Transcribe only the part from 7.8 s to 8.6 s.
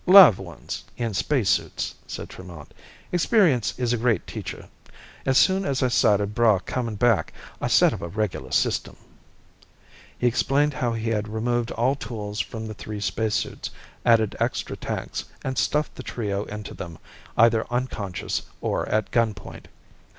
up a regular